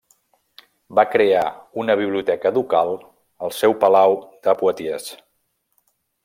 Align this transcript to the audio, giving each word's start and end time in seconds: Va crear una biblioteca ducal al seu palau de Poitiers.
Va 0.99 1.03
crear 1.15 1.43
una 1.83 1.97
biblioteca 1.99 2.53
ducal 2.57 2.91
al 3.49 3.55
seu 3.59 3.77
palau 3.85 4.17
de 4.49 4.57
Poitiers. 4.63 5.11